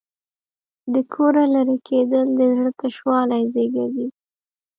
د 0.93 0.95
کوره 1.13 1.43
لرې 1.53 1.77
کېدل 1.87 2.25
د 2.37 2.39
زړه 2.55 2.71
تشوالی 2.81 3.43
زېږوي. 3.53 4.07